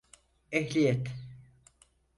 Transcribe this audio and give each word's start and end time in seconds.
Ehliyet. 0.51 1.07